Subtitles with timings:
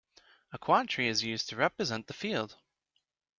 [0.51, 2.57] A quadtree is used to represent the field.